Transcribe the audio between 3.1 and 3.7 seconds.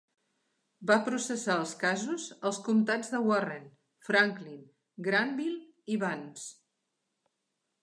de Warren,